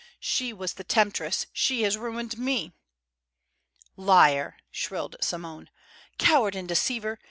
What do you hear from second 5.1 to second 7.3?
Simone. "Coward and deceiver!